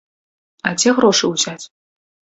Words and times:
А 0.69 0.71
дзе 0.79 0.95
грошы 1.01 1.25
ўзяць? 1.35 1.63